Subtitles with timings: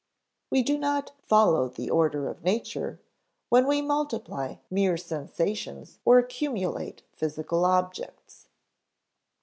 [0.49, 2.99] We do not "follow the order of nature"
[3.49, 8.47] when we multiply mere sensations or accumulate physical objects.